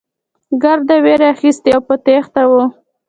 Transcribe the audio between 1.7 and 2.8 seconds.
او په تېښته وو.